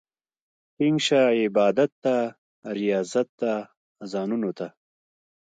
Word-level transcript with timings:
ټينګ 0.75 0.97
شه 1.07 1.21
عبادت 1.41 1.91
ته، 2.03 2.15
رياضت 2.77 3.27
ته، 3.39 3.51
اذانونو 4.03 4.51
ته 4.57 4.67